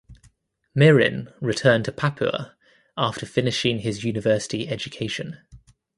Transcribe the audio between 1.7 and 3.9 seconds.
to Papua after finishing